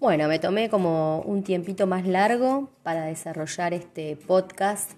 [0.00, 4.92] Bueno, me tomé como un tiempito más largo para desarrollar este podcast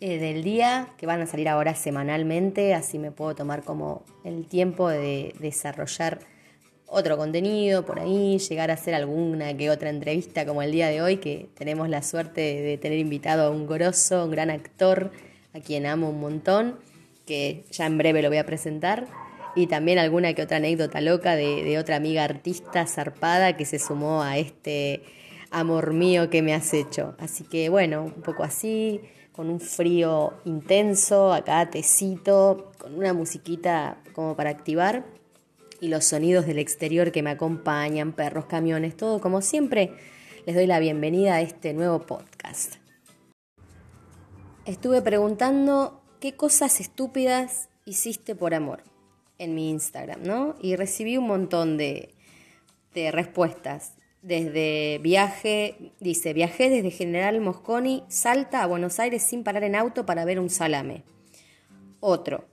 [0.00, 4.46] eh, del día, que van a salir ahora semanalmente, así me puedo tomar como el
[4.46, 6.18] tiempo de desarrollar
[6.86, 11.00] otro contenido por ahí, llegar a hacer alguna que otra entrevista como el día de
[11.00, 15.10] hoy, que tenemos la suerte de, tener invitado a un grosso, un gran actor,
[15.54, 16.78] a quien amo un montón,
[17.24, 19.06] que ya en breve lo voy a presentar
[19.58, 24.22] y también alguna que otra anécdota loca de, otra amiga artista zarpada que se sumó
[24.22, 25.02] a este
[25.50, 27.16] amor mío que me has hecho.
[27.18, 29.00] Así que bueno, un poco así,
[29.32, 35.04] con un frío intenso, acá tecito, con una musiquita como para activar
[35.80, 39.92] y los sonidos del exterior que me acompañan, perros, camiones, todo como siempre.
[40.46, 42.76] Les doy la bienvenida a este nuevo podcast.
[44.66, 48.82] Estuve preguntando qué cosas estúpidas hiciste por amor
[49.38, 50.54] en mi Instagram, ¿no?
[50.60, 52.14] Y recibí un montón de,
[52.94, 53.94] de respuestas.
[54.22, 60.04] Desde viaje, dice, viajé desde General Mosconi, Salta a Buenos Aires sin parar en auto
[60.04, 61.04] para ver un salame.
[62.00, 62.44] Otro,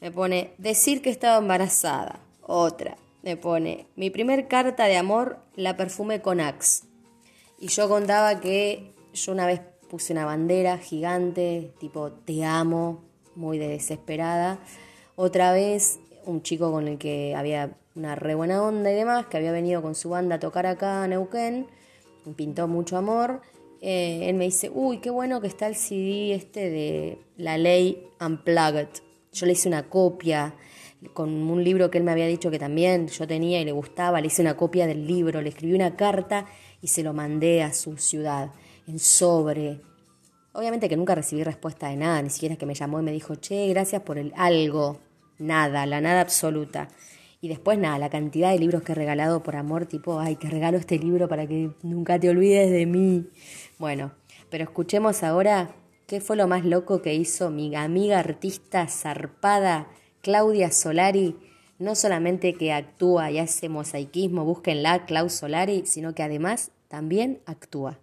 [0.00, 2.20] me pone, decir que estaba embarazada.
[2.42, 6.84] Otra, me pone, mi primer carta de amor la perfumé con Axe.
[7.58, 13.02] Y yo contaba que yo una vez puse una bandera gigante, tipo, te amo,
[13.34, 14.58] muy desesperada.
[15.14, 19.38] Otra vez un chico con el que había una re buena onda y demás, que
[19.38, 21.66] había venido con su banda a tocar acá a Neuquén,
[22.36, 23.40] pintó mucho amor.
[23.80, 28.08] Eh, él me dice, uy, qué bueno que está el CD este de La Ley
[28.20, 28.88] Unplugged.
[29.32, 30.54] Yo le hice una copia
[31.12, 34.20] con un libro que él me había dicho que también yo tenía y le gustaba,
[34.20, 36.46] le hice una copia del libro, le escribí una carta
[36.80, 38.50] y se lo mandé a su ciudad
[38.86, 39.80] en sobre.
[40.52, 43.34] Obviamente que nunca recibí respuesta de nada, ni siquiera que me llamó y me dijo,
[43.36, 44.98] che, gracias por el algo
[45.38, 46.88] nada, la nada absoluta.
[47.40, 50.48] Y después nada, la cantidad de libros que he regalado por amor, tipo, ay, te
[50.48, 53.26] regalo este libro para que nunca te olvides de mí.
[53.78, 54.12] Bueno,
[54.50, 55.74] pero escuchemos ahora
[56.06, 59.88] qué fue lo más loco que hizo mi amiga artista zarpada
[60.22, 61.36] Claudia Solari.
[61.78, 68.00] No solamente que actúa y hace mosaicismo, búsquenla, Clau Solari, sino que además también actúa.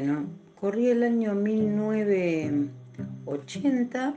[0.00, 0.24] Bueno,
[0.58, 4.14] corrí el año 1980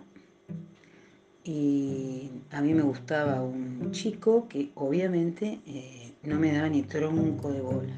[1.44, 7.52] y a mí me gustaba un chico que obviamente eh, no me daba ni tronco
[7.52, 7.96] de bola.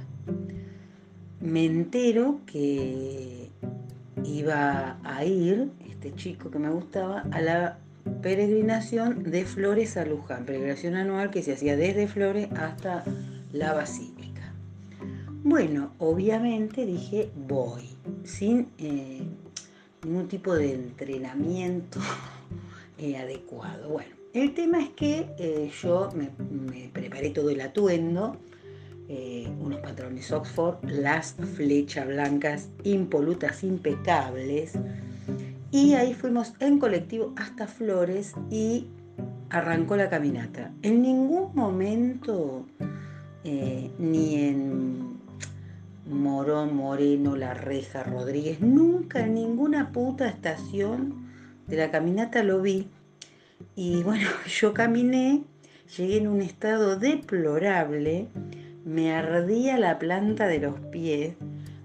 [1.40, 3.52] Me entero que
[4.24, 7.78] iba a ir, este chico que me gustaba, a la
[8.24, 13.04] peregrinación de Flores a Luján, peregrinación anual que se hacía desde Flores hasta
[13.52, 14.15] la Basílica.
[15.48, 17.84] Bueno, obviamente dije voy,
[18.24, 19.22] sin eh,
[20.04, 22.00] ningún tipo de entrenamiento
[22.98, 23.90] eh, adecuado.
[23.90, 26.32] Bueno, el tema es que eh, yo me,
[26.92, 28.38] preparé todo el atuendo,
[29.60, 34.74] unos patrones Oxford, las flechas blancas impolutas, impecables,
[35.70, 38.88] y ahí fuimos en colectivo hasta Flores y
[39.52, 40.74] arrancó la caminata.
[40.82, 42.66] En ningún momento,
[43.44, 45.15] ni en
[46.06, 48.62] Morón, Moreno, La Reja, Rodríguez.
[48.62, 51.26] Nunca en ninguna puta estación
[51.68, 52.88] de la caminata lo vi.
[53.76, 55.44] Y bueno, yo caminé,
[55.98, 58.28] llegué en un estado deplorable,
[58.86, 61.36] me ardía la planta de los pies,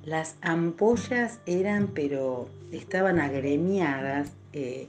[0.04, 4.32] las ampollas eran, pero estaban agremiadas.
[4.52, 4.88] Eh,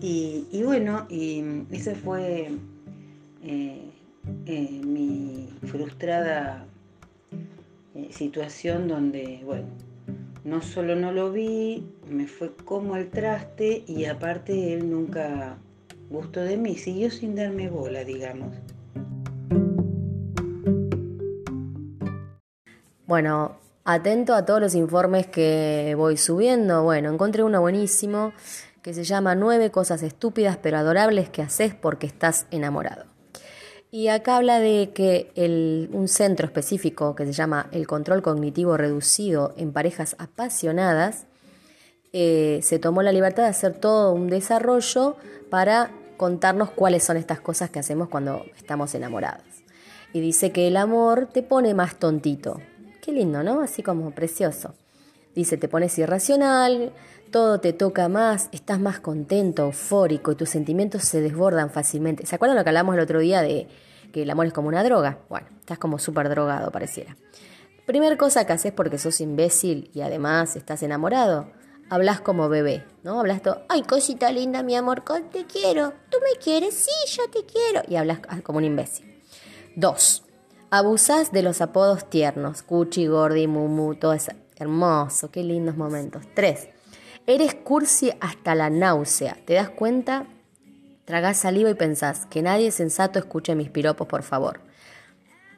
[0.00, 2.50] y, bueno, y esa fue
[3.42, 3.90] eh,
[4.46, 6.66] eh, mi frustrada
[7.94, 9.68] eh, situación donde, bueno,
[10.44, 15.58] no solo no lo vi, me fue como el traste y aparte él nunca
[16.10, 18.56] gustó de mí, siguió sin darme bola, digamos.
[23.06, 26.82] Bueno, atento a todos los informes que voy subiendo.
[26.82, 28.32] Bueno, encontré uno buenísimo
[28.80, 33.11] que se llama Nueve cosas estúpidas pero adorables que haces porque estás enamorado.
[33.94, 35.30] Y acá habla de que
[35.92, 41.26] un centro específico que se llama el control cognitivo reducido en parejas apasionadas
[42.14, 45.16] eh, se tomó la libertad de hacer todo un desarrollo
[45.50, 49.44] para contarnos cuáles son estas cosas que hacemos cuando estamos enamorados.
[50.14, 52.62] Y dice que el amor te pone más tontito.
[53.02, 53.60] Qué lindo, ¿no?
[53.60, 54.74] Así como precioso.
[55.34, 56.94] Dice, te pones irracional,
[57.32, 62.24] todo te toca más, estás más contento, eufórico y tus sentimientos se desbordan fácilmente.
[62.26, 63.66] ¿Se acuerdan lo que hablamos el otro día de
[64.12, 65.18] que el amor es como una droga?
[65.28, 67.16] Bueno, estás como súper drogado, pareciera.
[67.86, 71.50] Primer cosa que haces porque sos imbécil y además estás enamorado,
[71.90, 73.18] hablas como bebé, ¿no?
[73.18, 75.02] Hablas todo, ay, cosita linda, mi amor,
[75.32, 75.92] te quiero.
[76.10, 76.74] ¿Tú me quieres?
[76.74, 77.82] Sí, yo te quiero.
[77.88, 79.20] Y hablas como un imbécil.
[79.74, 80.22] Dos,
[80.70, 84.32] abusas de los apodos tiernos, cuchi, gordi, mumu, todo eso.
[84.56, 86.22] Hermoso, qué lindos momentos.
[86.34, 86.68] Tres,
[87.26, 89.36] eres cursi hasta la náusea.
[89.44, 90.26] ¿Te das cuenta?
[91.04, 94.60] Tragás saliva y pensás que nadie sensato escuche mis piropos, por favor.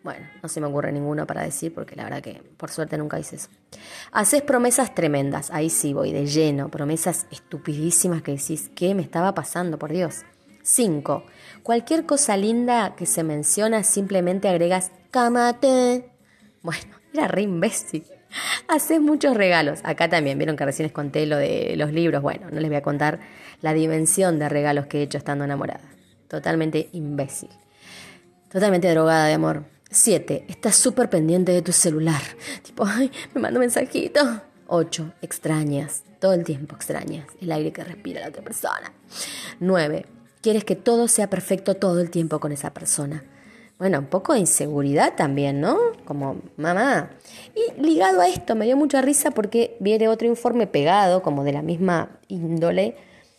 [0.03, 3.19] Bueno, no se me ocurre ninguno para decir porque la verdad que por suerte nunca
[3.19, 3.49] hice eso.
[4.13, 9.35] Haces promesas tremendas, ahí sí voy de lleno, promesas estupidísimas que decís, ¿qué me estaba
[9.35, 10.25] pasando, por Dios?
[10.63, 11.25] 5.
[11.63, 16.11] Cualquier cosa linda que se menciona simplemente agregas camate.
[16.63, 18.05] Bueno, era re imbécil.
[18.69, 19.81] Haces muchos regalos.
[19.85, 22.23] Acá también, vieron que recién les conté lo de los libros.
[22.23, 23.21] Bueno, no les voy a contar
[23.61, 25.85] la dimensión de regalos que he hecho estando enamorada.
[26.29, 27.51] Totalmente imbécil.
[28.51, 29.65] Totalmente drogada de amor.
[29.91, 30.47] 7.
[30.49, 32.21] Estás súper pendiente de tu celular.
[32.63, 34.27] Tipo, ay, me mando mensajitos.
[34.67, 35.15] 8.
[35.23, 36.03] Extrañas.
[36.21, 38.93] Todo el tiempo extrañas el aire que respira la otra persona.
[39.61, 40.07] 9.
[40.41, 43.25] Quieres que todo sea perfecto todo el tiempo con esa persona.
[43.79, 45.77] Bueno, un poco de inseguridad también, ¿no?
[46.05, 47.11] Como mamá.
[47.55, 51.53] Y ligado a esto, me dio mucha risa porque viene otro informe pegado, como de
[51.53, 52.97] la misma índole,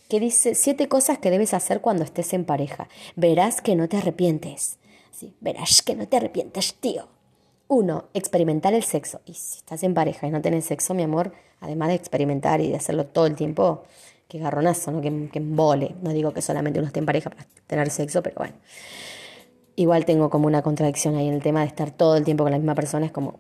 [0.10, 2.90] que dice siete cosas que debes hacer cuando estés en pareja.
[3.16, 4.78] Verás que no te arrepientes.
[5.12, 7.08] Sí, verás que no te arrepientes, tío.
[7.70, 9.22] Uno, experimentar el sexo.
[9.26, 12.70] Y si estás en pareja y no tenés sexo, mi amor, además de experimentar y
[12.70, 13.84] de hacerlo todo el tiempo,
[14.28, 15.02] qué garronazo, ¿no?
[15.02, 15.96] Que, que embole.
[16.02, 18.56] No digo que solamente uno esté en pareja para tener sexo, pero bueno.
[19.78, 22.52] Igual tengo como una contradicción ahí en el tema de estar todo el tiempo con
[22.52, 23.40] la misma persona, es como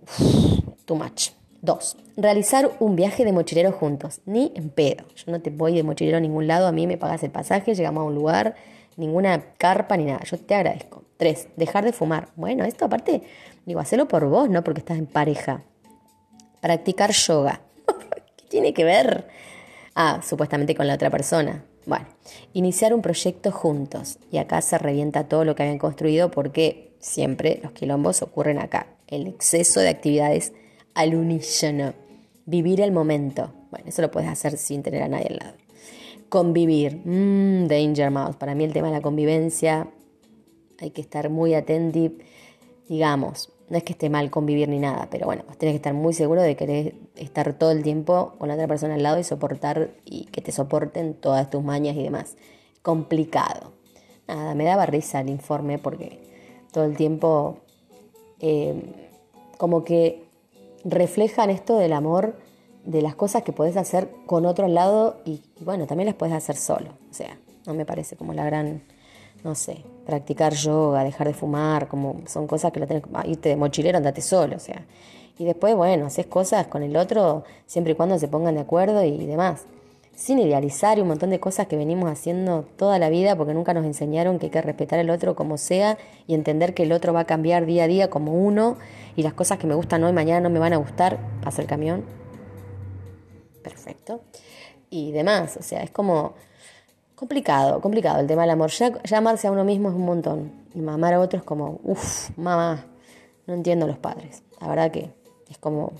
[0.85, 1.29] too much.
[1.61, 4.21] Dos, realizar un viaje de mochilero juntos.
[4.25, 5.05] Ni en pedo.
[5.15, 7.73] Yo no te voy de mochilero a ningún lado, a mí me pagas el pasaje,
[7.73, 8.55] llegamos a un lugar,
[8.97, 10.23] ninguna carpa ni nada.
[10.25, 11.03] Yo te agradezco.
[11.17, 12.27] Tres, dejar de fumar.
[12.35, 13.23] Bueno, esto aparte,
[13.65, 15.63] digo, hacerlo por vos, no porque estás en pareja.
[16.61, 17.61] Practicar yoga.
[18.37, 19.27] ¿Qué tiene que ver?
[19.95, 21.63] Ah, supuestamente con la otra persona.
[21.85, 22.05] Bueno,
[22.53, 24.19] iniciar un proyecto juntos.
[24.31, 28.87] Y acá se revienta todo lo que habían construido porque siempre los quilombos ocurren acá.
[29.07, 30.53] El exceso de actividades
[30.93, 31.93] al unísono.
[32.45, 33.53] Vivir el momento.
[33.71, 35.53] Bueno, eso lo puedes hacer sin tener a nadie al lado.
[36.29, 37.01] Convivir.
[37.05, 38.35] Mmm, danger mouse.
[38.35, 39.87] Para mí el tema de la convivencia
[40.79, 42.15] hay que estar muy atentivo.
[42.87, 46.13] Digamos, no es que esté mal convivir ni nada, pero bueno, tenés que estar muy
[46.13, 49.91] seguro de querer estar todo el tiempo con la otra persona al lado y soportar
[50.05, 52.35] y que te soporten todas tus mañas y demás.
[52.81, 53.73] Complicado.
[54.27, 56.19] Nada, me daba risa el informe porque
[56.71, 57.59] todo el tiempo
[58.39, 59.09] eh,
[59.57, 60.25] como que
[60.83, 62.35] reflejan esto del amor
[62.83, 66.35] de las cosas que podés hacer con otro al lado y, bueno, también las podés
[66.35, 66.91] hacer solo.
[67.09, 68.83] O sea, no me parece como la gran,
[69.45, 69.77] no sé,
[70.07, 74.21] practicar yoga, dejar de fumar, como son cosas que lo tenés, irte de mochilero, andate
[74.21, 74.83] solo, o sea.
[75.37, 79.03] Y después, bueno, haces cosas con el otro siempre y cuando se pongan de acuerdo
[79.03, 79.65] y demás.
[80.15, 83.73] Sin idealizar y un montón de cosas que venimos haciendo toda la vida porque nunca
[83.73, 87.13] nos enseñaron que hay que respetar al otro como sea y entender que el otro
[87.13, 88.77] va a cambiar día a día como uno
[89.15, 91.19] y las cosas que me gustan hoy, mañana no me van a gustar.
[91.43, 92.03] Pasa el camión,
[93.61, 94.21] perfecto.
[94.89, 96.33] Y demás, o sea, es como
[97.15, 98.69] complicado, complicado el tema del amor.
[98.71, 100.51] Ya, amarse a uno mismo es un montón.
[100.73, 102.85] Y mamar a otro es como, uff, mamá,
[103.47, 104.43] no entiendo a los padres.
[104.59, 105.11] La verdad que
[105.49, 105.93] es como,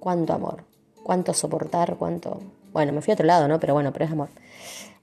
[0.00, 0.64] cuánto amor,
[1.02, 2.40] cuánto soportar, cuánto...
[2.72, 3.58] Bueno, me fui a otro lado, ¿no?
[3.60, 4.28] Pero bueno, pero es amor.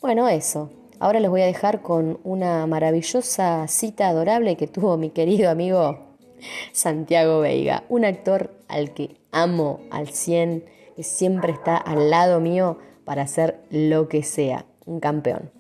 [0.02, 0.70] Bueno, eso.
[1.00, 6.00] Ahora les voy a dejar con una maravillosa cita adorable que tuvo mi querido amigo
[6.72, 10.64] Santiago Veiga, un actor al que amo al 100
[10.96, 15.52] que siempre está al lado mío para hacer lo que sea, un campeón.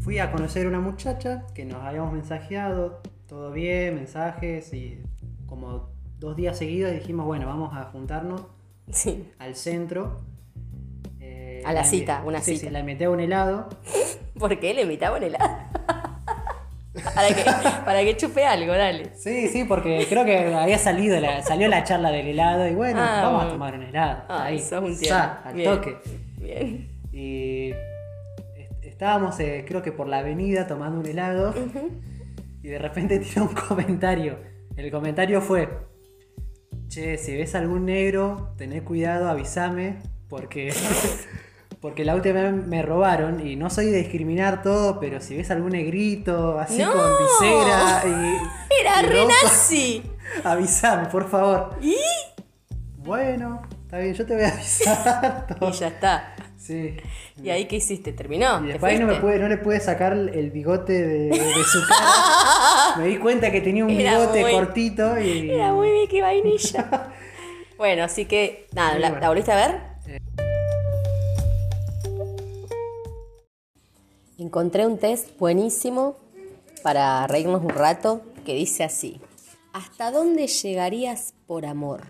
[0.00, 5.02] Fui a conocer a una muchacha que nos habíamos mensajeado, todo bien, mensajes y
[5.46, 8.42] como dos días seguidos dijimos, bueno, vamos a juntarnos
[9.38, 10.20] al centro.
[11.20, 12.68] Eh, a la, cita, una cita.
[12.68, 13.68] Sí, la a un helado.
[14.38, 15.75] ¿Por qué le invitaba un helado?
[17.16, 17.42] Para que,
[17.84, 19.10] para que chupe algo, dale.
[19.14, 23.00] Sí, sí, porque creo que había salido la, salió la charla del helado y bueno,
[23.00, 24.24] ah, vamos a tomar un helado.
[24.28, 25.96] Ah, ahí, sos un al toque.
[26.38, 26.88] Bien.
[27.10, 27.72] Y
[28.82, 31.54] estábamos, eh, creo que por la avenida tomando un helado
[32.62, 34.38] y de repente tiró un comentario.
[34.76, 35.70] El comentario fue,
[36.88, 39.96] che, si ves algún negro, tené cuidado, avísame,
[40.28, 40.70] porque
[41.86, 45.52] Porque la última vez me robaron y no soy de discriminar todo, pero si ves
[45.52, 46.92] algún negrito así con
[47.40, 48.36] visera y.
[48.80, 50.02] ¡Era renazi!
[50.44, 51.76] Avísame, por favor.
[51.80, 51.94] ¿Y?
[52.96, 55.46] Bueno, está bien, yo te voy a avisar.
[55.60, 56.34] Y ya está.
[56.58, 56.96] Sí.
[57.40, 58.12] ¿Y ahí qué hiciste?
[58.12, 58.58] ¿Terminó?
[58.58, 62.96] Y ¿Te después no, me no le pude sacar el bigote de, de su cara.
[62.98, 65.50] me di cuenta que tenía un Era bigote muy- cortito y.
[65.52, 67.12] Era muy Vicky Vainilla.
[67.78, 69.20] bueno, así que, nada, Sí, ¿la, bueno.
[69.22, 69.95] la volviste a ver?
[74.38, 76.16] Encontré un test buenísimo
[76.82, 79.18] para reírnos un rato que dice así.
[79.72, 82.02] ¿Hasta dónde llegarías por amor?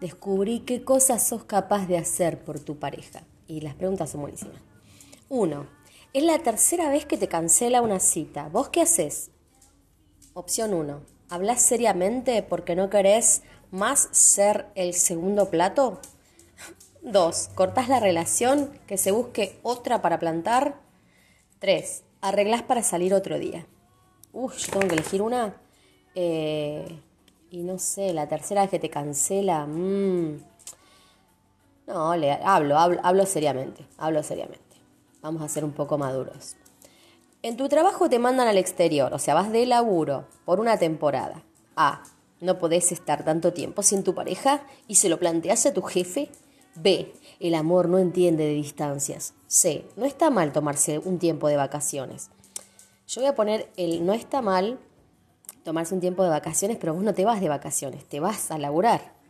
[0.00, 3.24] Descubrí qué cosas sos capaz de hacer por tu pareja.
[3.46, 4.56] Y las preguntas son buenísimas.
[5.28, 5.66] Uno,
[6.14, 8.48] es la tercera vez que te cancela una cita.
[8.48, 9.30] ¿Vos qué haces?
[10.32, 11.02] Opción 1.
[11.28, 16.00] ¿Hablas seriamente porque no querés más ser el segundo plato?
[17.02, 17.50] 2.
[17.54, 20.88] ¿Cortás la relación que se busque otra para plantar?
[21.60, 22.04] 3.
[22.22, 23.66] ¿Arreglás para salir otro día?
[24.32, 25.54] Uf, yo tengo que elegir una.
[26.14, 27.00] Eh,
[27.50, 29.66] y no sé, la tercera vez que te cancela.
[29.66, 30.38] mm.
[31.86, 33.86] No, le, hablo, hablo, hablo seriamente.
[33.98, 34.76] Hablo seriamente.
[35.22, 36.56] Vamos a ser un poco maduros.
[37.42, 41.42] En tu trabajo te mandan al exterior, o sea, vas de laburo por una temporada.
[41.76, 42.02] A.
[42.40, 46.30] No podés estar tanto tiempo sin tu pareja y se lo planteas a tu jefe.
[46.74, 47.12] B.
[47.40, 49.34] El amor no entiende de distancias.
[49.46, 49.84] C.
[49.96, 52.30] No está mal tomarse un tiempo de vacaciones.
[53.08, 54.78] Yo voy a poner el no está mal
[55.64, 58.58] tomarse un tiempo de vacaciones, pero vos no te vas de vacaciones, te vas a
[58.58, 59.20] laburar.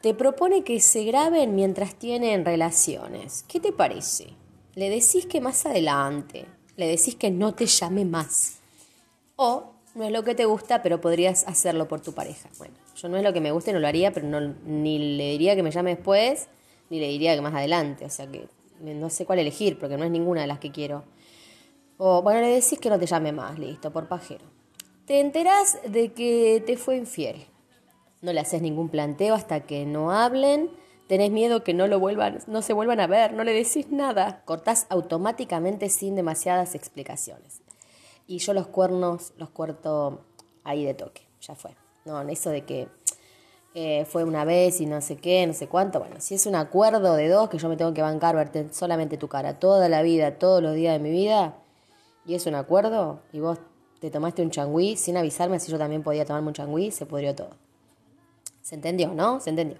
[0.00, 3.44] Te propone que se graben mientras tienen relaciones.
[3.48, 4.28] ¿Qué te parece?
[4.74, 6.46] Le decís que más adelante,
[6.76, 8.58] le decís que no te llame más.
[9.36, 12.48] O no es lo que te gusta, pero podrías hacerlo por tu pareja.
[12.58, 15.16] Bueno, yo no es lo que me gusta y no lo haría, pero no, ni
[15.16, 16.48] le diría que me llame después,
[16.88, 18.04] ni le diría que más adelante.
[18.04, 18.48] O sea que
[18.80, 21.04] no sé cuál elegir, porque no es ninguna de las que quiero.
[21.98, 24.44] O bueno, le decís que no te llame más, listo, por pajero.
[25.06, 27.46] Te enterás de que te fue infiel.
[28.22, 30.70] No le haces ningún planteo hasta que no hablen.
[31.06, 34.42] Tenés miedo que no lo vuelvan, no se vuelvan a ver, no le decís nada.
[34.44, 37.62] Cortás automáticamente sin demasiadas explicaciones.
[38.26, 40.24] Y yo los cuernos los corto
[40.64, 41.76] ahí de toque, ya fue.
[42.06, 42.88] No, eso de que
[43.74, 45.98] eh, fue una vez y no sé qué, no sé cuánto.
[45.98, 49.18] Bueno, si es un acuerdo de dos que yo me tengo que bancar verte solamente
[49.18, 51.56] tu cara toda la vida, todos los días de mi vida,
[52.24, 53.58] y es un acuerdo, y vos
[54.00, 57.34] te tomaste un changüí sin avisarme si yo también podía tomarme un changüí, se pudrió
[57.34, 57.50] todo.
[58.62, 59.40] ¿Se entendió, no?
[59.40, 59.78] Se entendió.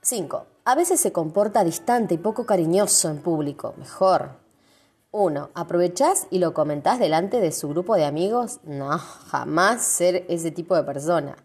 [0.00, 0.46] 5.
[0.64, 3.74] A veces se comporta distante y poco cariñoso en público.
[3.76, 4.41] Mejor.
[5.12, 5.50] 1.
[5.54, 8.60] ¿Aprovechás y lo comentás delante de su grupo de amigos?
[8.64, 11.36] No, jamás ser ese tipo de persona.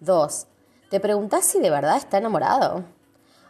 [0.00, 0.46] 2.
[0.88, 2.82] ¿Te preguntás si de verdad está enamorado?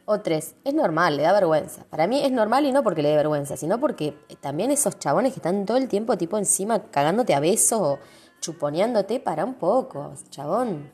[0.07, 0.57] O 3.
[0.65, 1.85] Es normal, le da vergüenza.
[1.89, 5.35] Para mí es normal y no porque le dé vergüenza, sino porque también esos chabones
[5.35, 7.99] que están todo el tiempo tipo encima cagándote a besos o
[8.41, 10.93] chuponeándote, para un poco, chabón.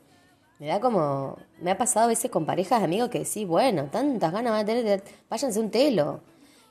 [0.59, 1.37] Me da como.
[1.59, 4.61] Me ha pasado a veces con parejas de amigos que decís, bueno, tantas ganas van
[4.61, 5.03] a tener.
[5.29, 6.21] Váyanse un telo.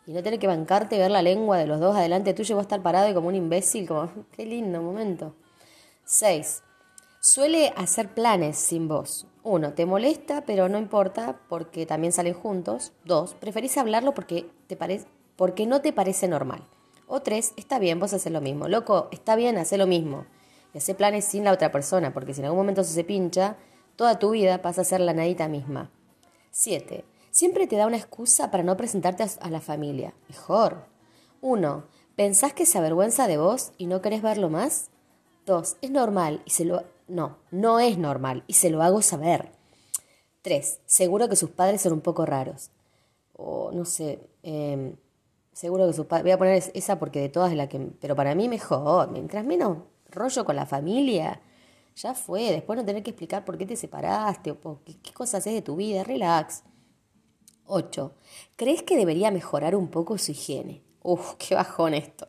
[0.07, 2.63] Y no tener que bancarte, ver la lengua de los dos adelante tuyo y vos
[2.63, 4.09] estar parado y como un imbécil, como.
[4.33, 5.35] Qué lindo momento.
[6.05, 6.63] 6.
[7.21, 9.27] Suele hacer planes sin vos.
[9.43, 9.75] 1.
[9.75, 12.93] Te molesta, pero no importa porque también salen juntos.
[13.05, 13.35] 2.
[13.35, 14.79] Preferís hablarlo porque, te
[15.35, 16.63] porque no te parece normal.
[17.09, 17.55] O 3.
[17.57, 18.69] Está bien, vos haces lo mismo.
[18.69, 20.25] Loco, está bien, hacer lo mismo.
[20.73, 23.57] Y hacer planes sin la otra persona, porque si en algún momento se pincha,
[23.97, 25.91] toda tu vida pasa a ser la nadita misma.
[26.53, 27.05] 7.
[27.37, 30.15] Siempre te da una excusa para no presentarte a, la familia.
[30.31, 30.87] Mejor.
[31.43, 31.85] 1.
[32.17, 34.89] ¿Pensás que se avergüenza de vos y no querés verlo más?
[35.45, 35.77] 2.
[35.83, 36.85] Es normal y se lo...
[37.09, 39.53] No, no es normal y se lo hago saber.
[40.41, 40.81] 3.
[40.87, 42.71] Seguro que sus padres son un poco raros.
[43.35, 44.97] O no sé, eh,
[45.53, 46.25] seguro que sus padres...
[46.25, 47.79] Voy a poner esa porque de todas es la que...
[48.01, 49.11] Pero para mí mejor.
[49.11, 49.77] Mientras menos
[50.09, 51.43] rollo con la familia,
[51.97, 52.51] ya fue.
[52.51, 55.53] Después no tener que explicar por qué te separaste o por qué, qué cosas es
[55.53, 56.03] de tu vida.
[56.03, 56.63] Relax.
[57.67, 58.15] 8.
[58.57, 60.83] ¿Crees que debería mejorar un poco su higiene?
[61.03, 62.29] Uf, qué bajón esto.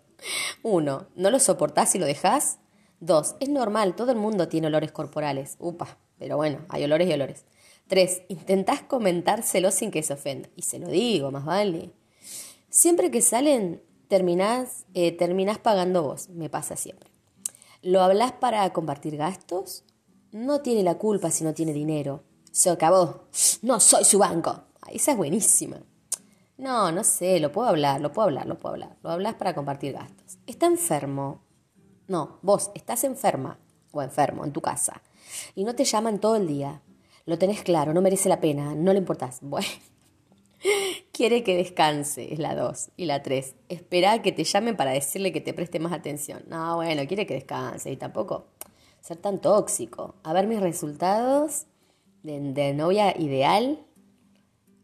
[0.64, 1.08] 1.
[1.16, 2.60] ¿No lo soportás y lo dejás?
[3.00, 3.36] 2.
[3.40, 5.56] Es normal, todo el mundo tiene olores corporales.
[5.60, 7.46] Upa, pero bueno, hay olores y olores.
[7.88, 8.24] 3.
[8.30, 10.50] Intentás comentárselo sin que se ofenda.
[10.56, 11.92] Y se lo digo, más vale.
[12.70, 16.30] Siempre que salen, terminás, eh, terminás pagando vos.
[16.30, 17.10] Me pasa siempre.
[17.82, 19.84] ¿Lo hablas para compartir gastos?
[20.32, 22.24] No tiene la culpa si no tiene dinero.
[22.52, 23.28] Se acabó.
[23.62, 24.64] No soy su banco.
[24.92, 25.78] Esa es buenísima.
[26.58, 28.98] No, no sé, lo puedo hablar, lo puedo hablar, lo puedo hablar.
[29.04, 30.40] Lo hablas para compartir gastos.
[30.48, 31.42] Está enfermo.
[32.08, 33.60] No, vos estás enferma
[33.92, 35.02] o enfermo en tu casa
[35.56, 36.82] y no te llaman todo el día.
[37.26, 39.40] Lo tenés claro, no merece la pena, no le importás.
[40.60, 42.90] Bueno, quiere que descanse, es la 2.
[42.98, 46.44] Y la 3, espera que te llamen para decirle que te preste más atención.
[46.48, 48.48] No, bueno, quiere que descanse y tampoco
[49.02, 50.16] ser tan tóxico.
[50.24, 51.68] A ver mis resultados
[52.24, 53.87] de novia ideal.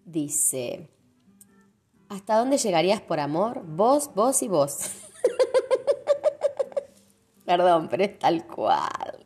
[0.06, 0.90] Dice,
[2.14, 3.64] ¿Hasta dónde llegarías por amor?
[3.66, 4.78] Vos, vos y vos.
[7.46, 9.26] Perdón, pero es tal cual.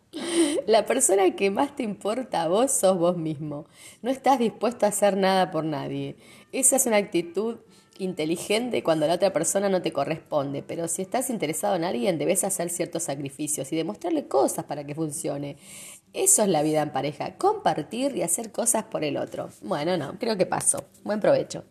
[0.66, 3.66] La persona que más te importa a vos sos vos mismo.
[4.02, 6.16] No estás dispuesto a hacer nada por nadie.
[6.54, 7.58] Esa es una actitud
[8.00, 12.44] inteligente cuando la otra persona no te corresponde, pero si estás interesado en alguien debes
[12.44, 15.58] hacer ciertos sacrificios y demostrarle cosas para que funcione.
[16.14, 19.50] Eso es la vida en pareja, compartir y hacer cosas por el otro.
[19.62, 20.86] Bueno, no, creo que pasó.
[21.04, 21.64] Buen provecho.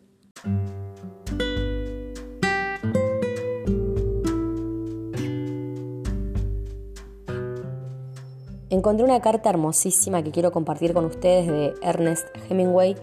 [8.68, 12.96] Encontré una carta hermosísima que quiero compartir con ustedes de Ernest Hemingway.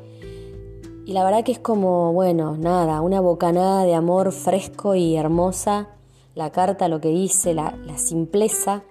[1.05, 5.89] Y la verdad que es como, bueno, nada, una bocanada de amor fresco y hermosa.
[6.35, 8.83] La carta, lo que dice, la, simpleza.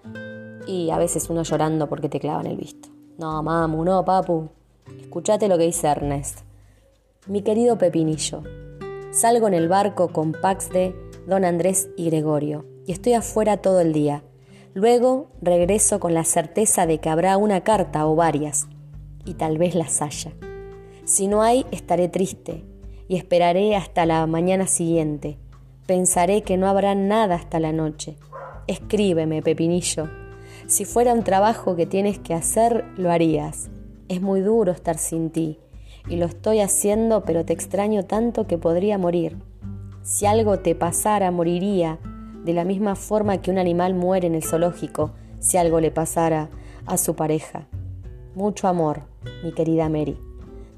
[0.66, 2.88] Y a veces uno llorando porque te clavan el visto.
[3.18, 4.48] No, mamu, no, papu.
[5.00, 6.40] Escuchate lo que dice Ernest.
[7.26, 8.42] Mi querido Pepinillo,
[9.10, 10.94] salgo en el barco con Pax de
[11.26, 14.24] Don Andrés y Gregorio y estoy afuera todo el día
[14.74, 18.68] Luego regreso con la certeza de que habrá una carta o varias,
[19.24, 20.32] y tal vez las haya.
[21.12, 22.64] Si no hay, estaré triste
[23.06, 25.36] y esperaré hasta la mañana siguiente.
[25.84, 28.16] Pensaré que no habrá nada hasta la noche.
[28.66, 30.08] Escríbeme, Pepinillo.
[30.66, 33.68] Si fuera un trabajo que tienes que hacer, lo harías.
[34.08, 35.58] Es muy duro estar sin ti,
[36.08, 39.36] y lo estoy haciendo, pero te extraño tanto que podría morir.
[40.02, 41.98] Si algo te pasara, moriría,
[42.42, 46.48] de la misma forma que un animal muere en el zoológico si algo le pasara
[46.86, 47.68] a su pareja.
[48.34, 49.02] Mucho amor,
[49.44, 50.16] mi querida Mary.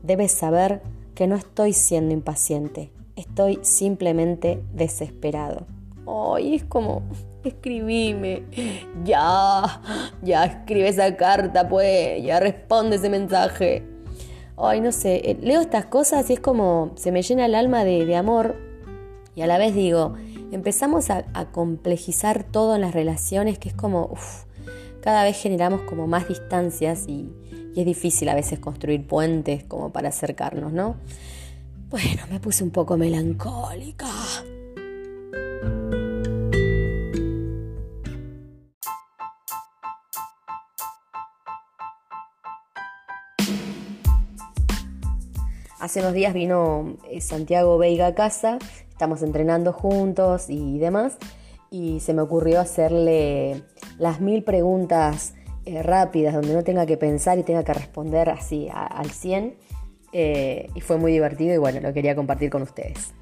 [0.04, 0.82] Debes saber
[1.14, 5.66] que no estoy siendo impaciente, estoy simplemente desesperado.
[6.06, 7.02] Ay, es como,
[7.42, 8.42] escribime,
[9.02, 9.80] ya,
[10.22, 13.82] ya escribe esa carta, pues, ya responde ese mensaje.
[14.58, 17.82] Ay, no sé, eh, leo estas cosas y es como, se me llena el alma
[17.82, 18.56] de, de amor
[19.34, 20.16] y a la vez digo,
[20.52, 24.44] empezamos a, complejizar todo en las relaciones, que es como, uff,
[25.00, 27.32] cada vez generamos como más distancias y,
[27.74, 30.96] y es difícil a veces construir puentes como para acercarnos, ¿no?
[31.90, 34.08] Bueno, me puse un poco melancólica.
[45.80, 48.58] Hace unos días vino eh, Santiago Veiga a casa
[48.94, 51.18] estamos entrenando juntos y demás,
[51.68, 53.64] y se me ocurrió hacerle
[53.98, 55.34] las mil preguntas
[55.66, 59.56] eh, rápidas donde no tenga que pensar y tenga que responder así al 100,
[60.12, 63.12] eh, y fue muy divertido y bueno, lo quería compartir con ustedes.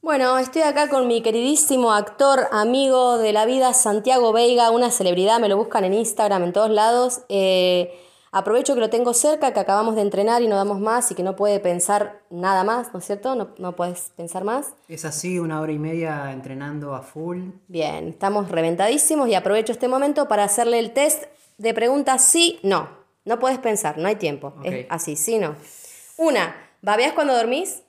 [0.00, 5.38] Bueno, estoy acá con mi queridísimo actor, amigo de la vida, Santiago Veiga, una celebridad,
[5.38, 7.20] me lo buscan en Instagram, en todos lados.
[7.28, 7.92] Eh,
[8.30, 11.22] Aprovecho que lo tengo cerca, que acabamos de entrenar y no damos más y que
[11.22, 13.34] no puede pensar nada más, ¿no es cierto?
[13.34, 14.74] No, no puedes pensar más.
[14.88, 17.50] Es así, una hora y media entrenando a full.
[17.68, 21.24] Bien, estamos reventadísimos y aprovecho este momento para hacerle el test
[21.56, 22.88] de preguntas sí, no.
[23.24, 24.54] No puedes pensar, no hay tiempo.
[24.62, 25.56] Es así, sí, no.
[26.16, 27.82] Una, ¿babeas cuando dormís?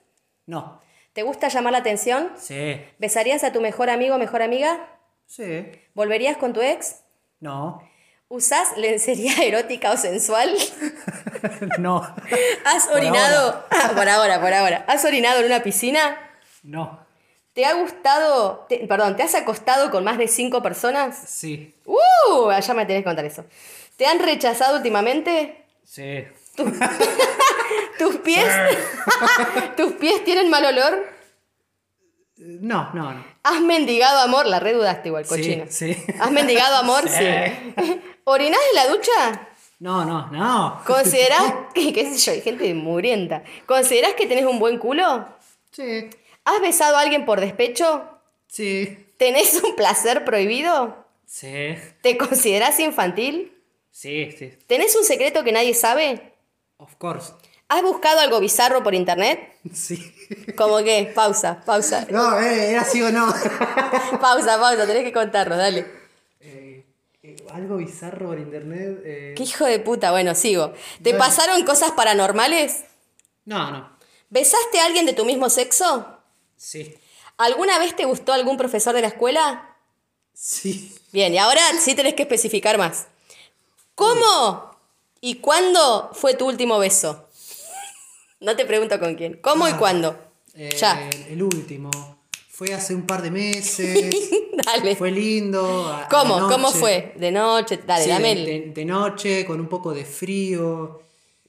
[0.45, 0.81] No.
[1.13, 2.31] ¿Te gusta llamar la atención?
[2.37, 2.81] Sí.
[2.97, 4.87] ¿Besarías a tu mejor amigo o mejor amiga?
[5.25, 5.67] Sí.
[5.93, 7.01] ¿Volverías con tu ex?
[7.39, 7.81] No.
[8.29, 10.55] ¿Usás lencería erótica o sensual?
[11.79, 12.01] no.
[12.63, 13.65] ¿Has orinado?
[13.95, 14.39] Por ahora.
[14.39, 16.15] por ahora, ¿Has orinado en una piscina?
[16.61, 17.05] No.
[17.53, 21.17] ¿Te ha gustado, perdón, ¿te has acostado con más de cinco personas?
[21.27, 21.75] Sí.
[21.85, 22.51] ¡Uh!
[22.61, 23.45] Ya me tenés que contar eso.
[23.97, 25.65] ¿Te han rechazado últimamente?
[25.83, 26.23] Sí.
[27.97, 28.47] ¿Tus pies?
[29.75, 31.05] ¿Tus pies tienen mal olor?
[32.37, 33.25] No, no, no.
[33.43, 34.45] ¿Has mendigado amor?
[34.45, 35.65] La redudaste igual, cochino.
[35.67, 36.05] Sí, sí.
[36.19, 37.09] ¿Has mendigado amor?
[37.09, 37.25] sí.
[38.31, 39.47] ¿Orinás en la ducha?
[39.79, 40.83] No, no, no.
[40.85, 43.43] ¿Considerás, que, qué sé yo, hay gente murienta.
[43.65, 45.27] ¿Considerás que tenés un buen culo?
[45.71, 46.11] Sí.
[46.45, 48.07] ¿Has besado a alguien por despecho?
[48.47, 49.13] Sí.
[49.17, 51.07] ¿Tenés un placer prohibido?
[51.25, 51.75] Sí.
[52.03, 53.51] ¿Te considerás infantil?
[53.89, 54.53] Sí, sí.
[54.67, 56.33] ¿Tenés un secreto que nadie sabe?
[56.77, 57.33] Of course.
[57.67, 59.55] ¿Has buscado algo bizarro por internet?
[59.73, 60.13] Sí.
[60.55, 61.11] ¿Cómo qué?
[61.15, 62.05] Pausa, pausa.
[62.11, 63.25] No, eh, era así o no.
[64.21, 65.98] pausa, pausa, tenés que contarlo, dale.
[67.53, 69.01] Algo bizarro por internet.
[69.03, 69.33] Eh.
[69.35, 70.11] ¿Qué hijo de puta?
[70.11, 70.73] Bueno, sigo.
[71.01, 72.83] ¿Te pasaron cosas paranormales?
[73.45, 73.97] No, no.
[74.29, 76.07] ¿Besaste a alguien de tu mismo sexo?
[76.55, 76.95] Sí.
[77.37, 79.75] ¿Alguna vez te gustó algún profesor de la escuela?
[80.33, 80.95] Sí.
[81.11, 83.07] Bien, y ahora sí tenés que especificar más.
[83.95, 84.77] ¿Cómo
[85.21, 87.27] y cuándo fue tu último beso?
[88.39, 89.39] No te pregunto con quién.
[89.41, 90.17] ¿Cómo y ah, cuándo?
[90.53, 91.09] Eh, ya.
[91.27, 92.18] El último.
[92.59, 94.13] Fue hace un par de meses.
[94.65, 94.93] Dale.
[94.97, 95.97] Fue lindo.
[96.09, 96.49] ¿Cómo?
[96.49, 97.13] ¿Cómo fue?
[97.15, 97.79] De noche.
[97.87, 101.01] Dale, dame de, noche, con un poco de frío.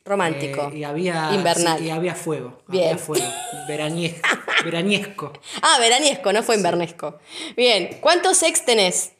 [0.04, 0.70] Romántico.
[0.72, 1.34] Eh, y había.
[1.34, 1.80] Invernal.
[1.80, 2.62] sí, y había fuego.
[2.68, 2.90] Bien.
[2.90, 3.26] Había fuego.
[3.66, 4.28] Veraniesco.
[4.64, 5.32] veraniesco.
[5.62, 7.18] Ah, veraniesco, no fue invernesco.
[7.56, 9.10] Bien, ¿cuántos ex tenés?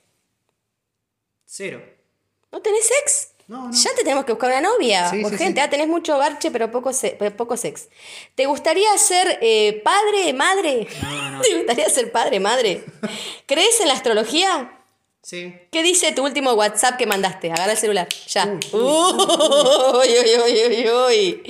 [1.44, 1.83] Cero.
[2.53, 3.33] ¿No tenés ex?
[3.51, 3.73] No, no.
[3.73, 5.11] Ya te tenemos que buscar una novia.
[5.11, 5.67] Sí, Urgente, sí.
[5.67, 7.89] ah, tenés mucho garche, pero poco, se- poco sex.
[8.37, 10.87] ¿Te gustaría ser eh, padre, madre?
[11.03, 11.41] No, no.
[11.43, 12.85] ¿Te gustaría ser padre, madre?
[13.47, 14.77] ¿Crees en la astrología?
[15.23, 15.53] Sí.
[15.73, 17.51] ¿Qué dice tu último WhatsApp que mandaste?
[17.51, 18.09] Agarra el celular.
[18.29, 18.47] Ya.
[18.73, 18.79] Uy,
[19.93, 20.09] Uy,
[20.47, 21.43] uy, uy.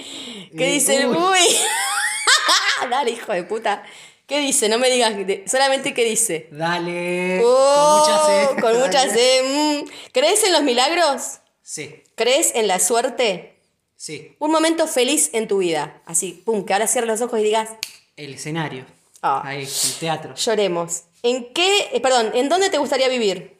[0.57, 1.39] ¿Qué Eh, dice el uy.
[2.91, 3.83] Dale, hijo de puta.
[4.27, 4.69] ¿Qué dice?
[4.71, 5.13] No me digas,
[5.47, 6.49] solamente qué dice.
[6.51, 7.43] Dale.
[7.45, 8.61] Oh, con mucha sed.
[8.61, 9.45] Con mucha sed.
[9.45, 9.91] mm.
[10.13, 11.41] ¿Crees en los milagros?
[11.70, 12.02] Sí.
[12.16, 13.54] ¿Crees en la suerte?
[13.94, 14.35] Sí.
[14.40, 16.02] Un momento feliz en tu vida.
[16.04, 17.68] Así, pum, que ahora cierres los ojos y digas,
[18.16, 18.85] El escenario.
[19.22, 19.40] Ah.
[19.44, 20.35] Ahí, el teatro.
[20.35, 21.04] lloremos.
[21.22, 23.56] ¿En qué, eh, perdón, en dónde te gustaría vivir?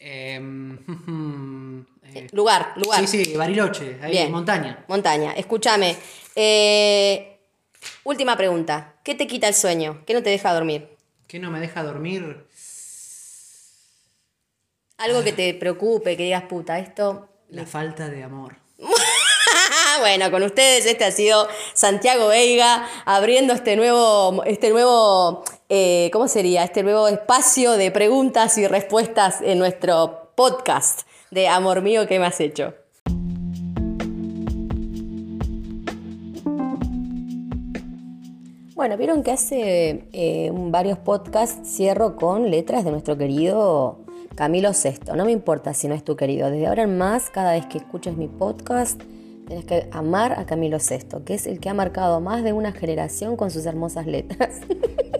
[0.00, 0.78] Em,
[2.14, 3.06] eh, Lugar, lugar.
[3.06, 3.98] sí, sí, Bariloche.
[4.00, 4.32] Ahí, Bien.
[4.32, 4.86] montaña.
[4.88, 5.32] Montaña.
[5.32, 5.96] Escúchame.
[6.34, 7.36] eh,
[8.04, 8.94] última pregunta.
[9.04, 10.02] ¿Qué te quita el sueño?
[10.06, 10.88] ¿Qué no te deja dormir?
[11.28, 12.46] ¿Qué no me deja dormir?
[14.96, 17.28] Algo que te preocupe, que digas, puta, esto...
[17.48, 18.58] La falta de amor.
[20.00, 26.28] bueno, con ustedes este ha sido Santiago Veiga abriendo este nuevo, este nuevo, eh, ¿cómo
[26.28, 26.62] sería?
[26.62, 31.00] Este nuevo espacio de preguntas y respuestas en nuestro podcast
[31.32, 32.74] de Amor mío, ¿qué me has hecho?
[38.76, 44.03] Bueno, vieron que hace eh, varios podcasts cierro con letras de nuestro querido
[44.34, 45.12] Camilo VI.
[45.16, 46.50] No me importa si no es tu querido.
[46.50, 49.00] Desde ahora en más, cada vez que escuches mi podcast,
[49.46, 52.72] tienes que amar a Camilo VI, que es el que ha marcado más de una
[52.72, 54.60] generación con sus hermosas letras.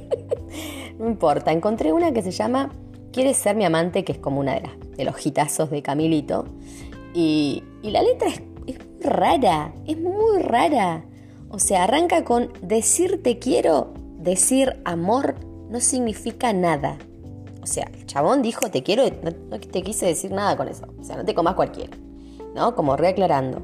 [0.98, 2.72] no importa, encontré una que se llama
[3.12, 4.04] ¿Quieres ser mi amante?
[4.04, 6.46] que es como una de, las, de los hitazos de Camilito.
[7.14, 8.28] Y, y la letra
[8.66, 11.04] es, rara, es muy rara.
[11.50, 15.36] O sea, arranca con decir te quiero, decir amor
[15.70, 16.98] no significa nada.
[17.64, 20.84] O sea, el chabón dijo te quiero, no, no te quise decir nada con eso.
[21.00, 21.96] O sea, no te comas cualquiera.
[22.54, 22.74] ¿No?
[22.74, 23.62] Como reaclarando.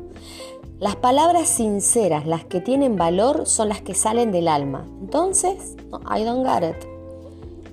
[0.78, 4.86] Las palabras sinceras, las que tienen valor, son las que salen del alma.
[5.02, 6.82] Entonces, no, I don't got it.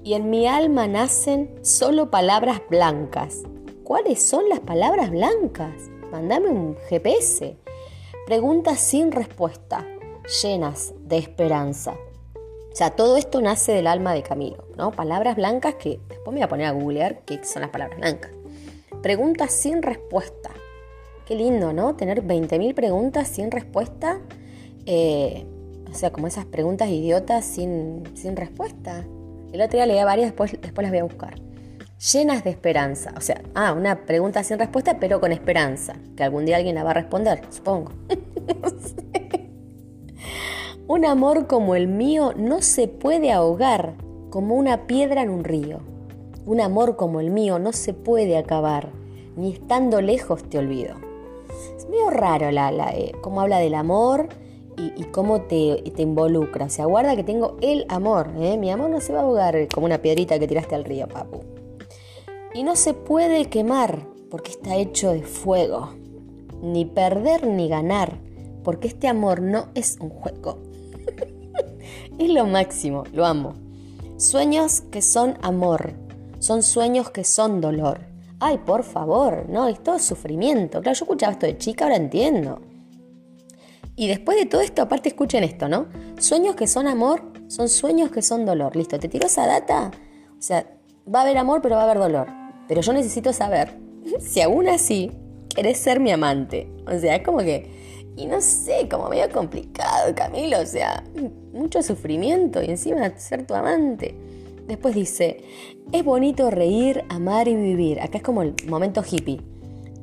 [0.03, 3.43] Y en mi alma nacen solo palabras blancas.
[3.85, 5.71] ¿Cuáles son las palabras blancas?
[6.11, 7.57] Mándame un GPS.
[8.25, 9.87] Preguntas sin respuesta,
[10.43, 11.95] llenas de esperanza.
[12.77, 14.91] O sea, todo esto nace del alma de Camilo, ¿no?
[14.91, 18.29] Palabras blancas que después me voy a poner a googlear qué son las palabras blancas.
[19.01, 20.51] Preguntas sin respuesta.
[21.25, 21.95] Qué lindo, ¿no?
[21.95, 24.19] Tener 20.000 preguntas sin respuesta.
[24.85, 25.47] Eh,
[25.89, 29.03] o sea, como esas preguntas idiotas sin, sin respuesta.
[29.51, 31.41] El otro día leía varias, después, después las voy a buscar.
[32.13, 33.11] Llenas de esperanza.
[33.17, 35.95] O sea, ah, una pregunta sin respuesta, pero con esperanza.
[36.15, 37.91] Que algún día alguien la va a responder, supongo.
[40.89, 43.95] Un amor como el mío no se puede ahogar
[44.29, 45.79] como una piedra en un río.
[46.45, 48.93] Un amor como el mío no se puede acabar,
[49.35, 50.95] ni estando lejos te olvido.
[51.75, 54.29] Es medio raro la, la, eh, cómo habla del amor
[54.77, 56.67] y, cómo te, te involucra.
[56.67, 58.29] O sea, guarda que tengo el amor.
[58.39, 58.57] ¿eh?
[58.57, 61.41] Mi amor no se va a ahogar como una piedrita que tiraste al río, papu.
[62.53, 65.89] Y no se puede quemar porque está hecho de fuego.
[66.61, 68.21] Ni perder ni ganar
[68.63, 70.66] porque este amor no es un juego.
[72.17, 73.53] Es lo máximo, lo amo.
[74.17, 75.93] Sueños que son amor,
[76.39, 77.99] son sueños que son dolor.
[78.39, 80.81] Ay, por favor, no, es todo sufrimiento.
[80.81, 82.61] Claro, yo escuchaba esto de chica, ahora entiendo.
[83.95, 85.87] Y después de todo esto, aparte escuchen esto, ¿no?
[86.19, 88.75] Sueños que son amor, son sueños que son dolor.
[88.75, 89.91] Listo, ¿te tiro esa data?
[90.37, 90.67] O sea,
[91.13, 92.27] va a haber amor, pero va a haber dolor.
[92.67, 93.75] Pero yo necesito saber
[94.19, 95.11] si aún así
[95.49, 96.71] querés ser mi amante.
[96.85, 97.86] O sea, es como que...
[98.17, 100.59] Y no sé, como medio complicado, Camilo.
[100.59, 101.03] O sea,
[101.53, 104.15] mucho sufrimiento y encima ser tu amante.
[104.67, 105.43] Después dice,
[105.91, 108.01] es bonito reír, amar y vivir.
[108.01, 109.41] Acá es como el momento hippie.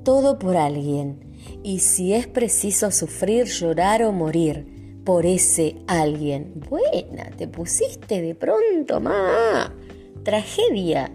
[0.05, 1.35] Todo por alguien.
[1.63, 6.55] Y si es preciso sufrir, llorar o morir por ese alguien.
[6.71, 9.75] Buena, te pusiste de pronto, ma.
[10.23, 11.11] Tragedia.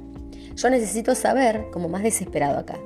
[0.55, 2.77] Yo necesito saber, como más desesperado acá,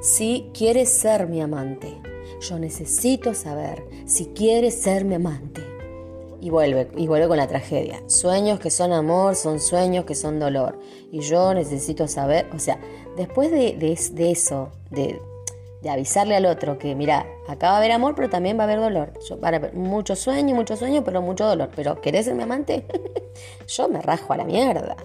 [0.00, 2.11] si quieres ser mi amante.
[2.42, 5.62] Yo necesito saber si quieres ser mi amante.
[6.40, 8.02] Y vuelve, y vuelve con la tragedia.
[8.08, 10.76] Sueños que son amor son sueños que son dolor.
[11.12, 12.80] Y yo necesito saber, o sea,
[13.16, 15.20] después de, de, eso, de,
[15.82, 18.64] de, avisarle al otro que, mira, acá va a haber amor, pero también va a
[18.64, 19.12] haber dolor.
[19.28, 21.70] Yo, van a haber mucho sueño, mucho sueño, pero mucho dolor.
[21.76, 22.86] Pero, ¿querés ser mi amante?
[23.68, 24.96] yo me rajo a la mierda.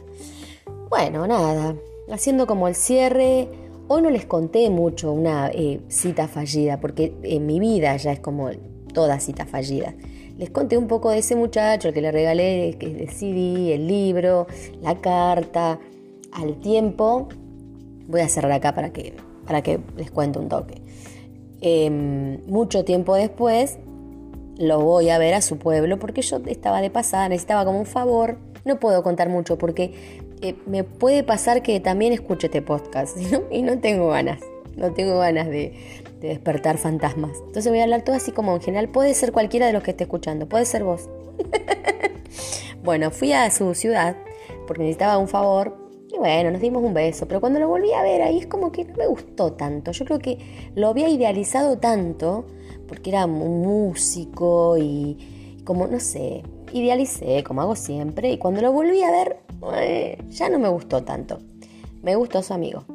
[0.89, 1.75] Bueno, nada,
[2.11, 3.47] haciendo como el cierre,
[3.89, 8.19] Hoy no les conté mucho una eh, cita fallida, porque en mi vida ya es
[8.19, 8.49] como
[8.93, 9.93] toda cita fallida.
[10.37, 14.47] Les conté un poco de ese muchacho que le regalé que decidí, el libro,
[14.81, 15.79] la carta.
[16.33, 17.29] Al tiempo,
[18.07, 19.13] voy a cerrar acá para que,
[19.45, 20.81] para que les cuente un toque.
[21.61, 23.79] Em, mucho tiempo después,
[24.57, 27.85] lo voy a ver a su pueblo porque yo estaba de pasada, necesitaba como un
[27.85, 28.37] favor.
[28.65, 33.17] No puedo contar mucho porque eh, me puede pasar que también escuche este podcast
[33.51, 34.41] y no tengo ganas,
[34.75, 35.73] no tengo ganas de,
[36.19, 37.37] despertar fantasmas.
[37.45, 39.91] Entonces voy a hablar todo así como en general, puede ser cualquiera de los que
[39.91, 41.09] esté escuchando, puede ser vos.
[42.83, 44.15] bueno, fui a su ciudad
[44.65, 45.77] porque necesitaba un favor
[46.11, 48.71] y bueno, nos dimos un beso, pero cuando lo volví a ver ahí es como
[48.71, 49.91] que no me gustó tanto.
[49.91, 50.37] Yo creo que
[50.75, 52.45] lo había idealizado tanto
[52.87, 58.71] porque era un músico y como, no sé, idealicé como hago siempre y cuando lo
[58.71, 59.37] volví a ver
[59.75, 61.39] eh, ya no me gustó tanto.
[62.01, 62.85] Me gustó su amigo.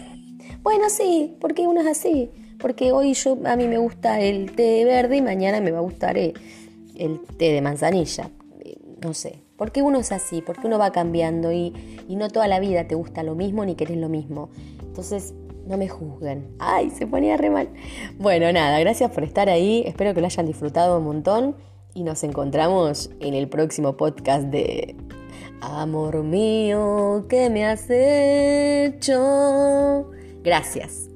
[0.62, 2.30] bueno, sí, porque uno es así.
[2.58, 5.82] Porque hoy yo a mí me gusta el té verde y mañana me va a
[5.82, 6.34] gustar el,
[6.96, 8.30] el té de manzanilla.
[9.02, 9.40] No sé.
[9.56, 11.72] Porque uno es así, porque uno va cambiando y,
[12.08, 14.50] y no toda la vida te gusta lo mismo ni querés lo mismo.
[14.80, 15.34] Entonces,
[15.66, 16.54] no me juzguen.
[16.58, 17.68] Ay, se ponía re mal.
[18.18, 19.82] Bueno, nada, gracias por estar ahí.
[19.86, 21.56] Espero que lo hayan disfrutado un montón.
[21.94, 24.96] Y nos encontramos en el próximo podcast de
[25.60, 29.20] Amor mío, ¿qué me has hecho?
[30.42, 31.11] Gracias.